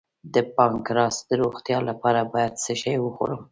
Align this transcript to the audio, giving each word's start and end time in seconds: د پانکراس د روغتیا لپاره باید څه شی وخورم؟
د 0.33 0.35
پانکراس 0.55 1.15
د 1.29 1.31
روغتیا 1.41 1.77
لپاره 1.89 2.21
باید 2.33 2.53
څه 2.63 2.73
شی 2.81 2.95
وخورم؟ 3.01 3.41